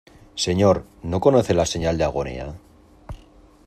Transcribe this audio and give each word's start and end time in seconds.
¿señor, 0.45 0.77
no 1.03 1.19
conoce 1.19 1.53
la 1.53 1.67
señal 1.67 1.95
de 1.99 2.05
agonía? 2.05 2.55